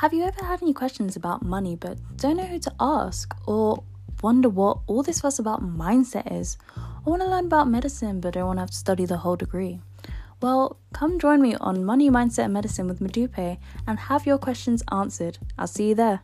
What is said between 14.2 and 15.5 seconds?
your questions answered.